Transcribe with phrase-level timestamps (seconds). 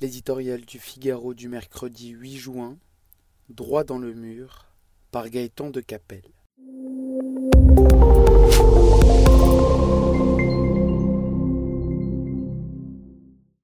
[0.00, 2.78] L'éditorial du Figaro du mercredi 8 juin,
[3.48, 4.66] Droit dans le mur,
[5.10, 6.22] par Gaëtan de Capelle.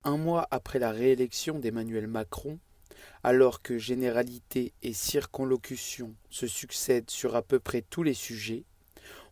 [0.02, 2.58] Un mois après la réélection d'Emmanuel Macron,
[3.22, 8.64] alors que généralité et circonlocution se succèdent sur à peu près tous les sujets,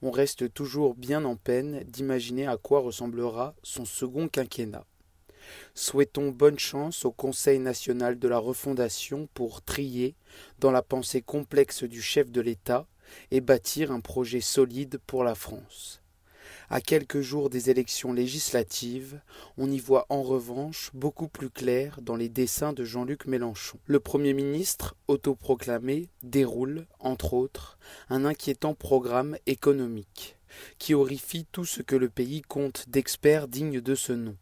[0.02, 4.86] on reste toujours bien en peine d'imaginer à quoi ressemblera son second quinquennat.
[5.74, 10.14] Souhaitons bonne chance au Conseil national de la refondation pour trier
[10.58, 12.86] dans la pensée complexe du chef de l'État
[13.30, 16.02] et bâtir un projet solide pour la France.
[16.70, 19.20] À quelques jours des élections législatives,
[19.58, 23.78] on y voit en revanche beaucoup plus clair dans les dessins de Jean-Luc Mélenchon.
[23.86, 30.38] Le Premier ministre, autoproclamé, déroule, entre autres, un inquiétant programme économique
[30.78, 34.36] qui horrifie tout ce que le pays compte d'experts dignes de ce nom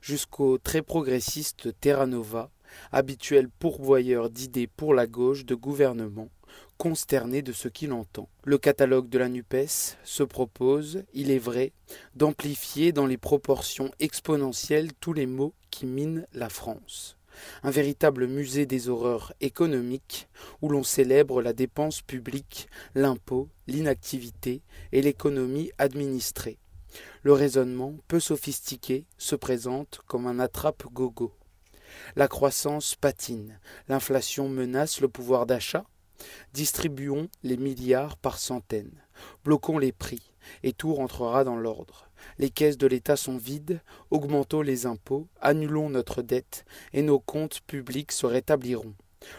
[0.00, 2.50] jusqu'au très progressiste Terra Nova,
[2.92, 6.28] habituel pourvoyeur d'idées pour la gauche de gouvernement,
[6.76, 8.28] consterné de ce qu'il entend.
[8.44, 11.72] Le catalogue de la NUPES se propose, il est vrai,
[12.14, 17.16] d'amplifier dans les proportions exponentielles tous les maux qui minent la France.
[17.64, 20.28] Un véritable musée des horreurs économiques
[20.62, 26.58] où l'on célèbre la dépense publique, l'impôt, l'inactivité et l'économie administrée
[27.22, 31.32] le raisonnement, peu sophistiqué, se présente comme un attrape-gogo.
[32.16, 35.84] La croissance patine, l'inflation menace le pouvoir d'achat.
[36.52, 39.02] Distribuons les milliards par centaines,
[39.44, 42.08] bloquons les prix, et tout rentrera dans l'ordre.
[42.38, 47.60] Les caisses de l'État sont vides, augmentons les impôts, annulons notre dette, et nos comptes
[47.62, 48.94] publics se rétabliront.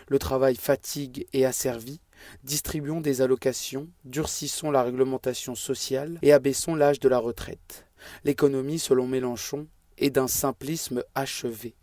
[0.08, 2.02] Le travail fatigue et asservit,
[2.44, 7.86] Distribuons des allocations, durcissons la réglementation sociale et abaissons l'âge de la retraite.
[8.24, 9.68] L'économie, selon Mélenchon,
[9.98, 11.76] est d'un simplisme achevé.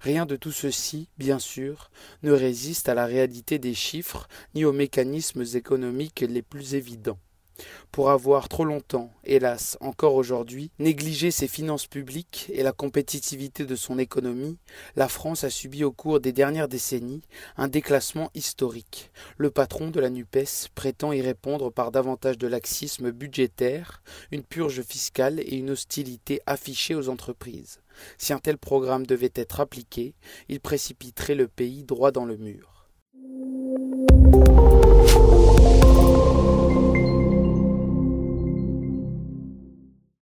[0.00, 1.90] Rien de tout ceci, bien sûr,
[2.22, 7.18] ne résiste à la réalité des chiffres ni aux mécanismes économiques les plus évidents.
[7.92, 13.76] Pour avoir trop longtemps, hélas encore aujourd'hui, négligé ses finances publiques et la compétitivité de
[13.76, 14.58] son économie,
[14.96, 17.22] la France a subi au cours des dernières décennies
[17.56, 19.10] un déclassement historique.
[19.38, 24.82] Le patron de la NUPES prétend y répondre par davantage de laxisme budgétaire, une purge
[24.82, 27.80] fiscale et une hostilité affichée aux entreprises.
[28.18, 30.14] Si un tel programme devait être appliqué,
[30.48, 32.76] il précipiterait le pays droit dans le mur.